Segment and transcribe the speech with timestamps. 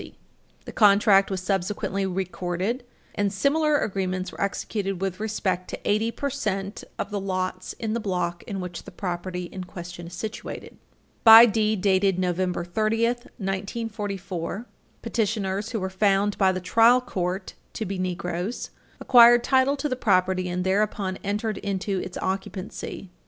[0.65, 6.83] The contract was subsequently recorded, and similar agreements were executed with respect to eighty percent
[6.97, 10.79] of the lots in the block in which the property in question is situated.
[11.23, 14.65] By deed dated November 30, 1944,
[15.03, 19.95] petitioners, who were found by the trial court to be Negroes, acquired title to the
[19.95, 23.11] property, and thereupon entered into its occupancy.